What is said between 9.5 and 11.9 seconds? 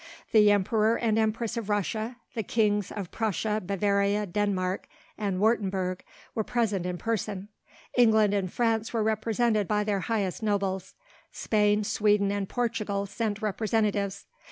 by their highest nobles. Spain,